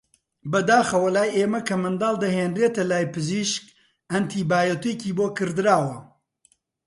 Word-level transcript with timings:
بەداخەوە 0.51 1.09
لای 1.15 1.33
ئێمە 1.37 1.61
کە 1.67 1.75
منداڵ 1.83 2.15
دەهێنرێتە 2.23 2.83
لای 2.91 3.11
پزیشک 3.13 3.63
ئەنتی 4.11 4.41
بایۆتیکی 4.49 5.15
بۆ 5.17 5.25
کڕدراوە 5.37 5.97